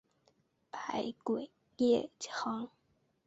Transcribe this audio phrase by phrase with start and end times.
[0.71, 2.71] 百鬼夜行。